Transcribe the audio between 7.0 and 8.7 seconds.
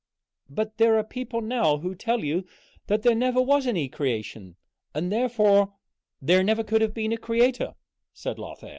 a Creator," said Lothair.